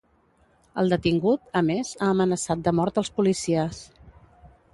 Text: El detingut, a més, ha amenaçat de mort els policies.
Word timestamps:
El 0.83 0.87
detingut, 0.93 1.45
a 1.61 1.63
més, 1.67 1.91
ha 1.99 2.09
amenaçat 2.15 2.65
de 2.69 2.75
mort 2.81 2.99
els 3.03 3.13
policies. 3.21 3.85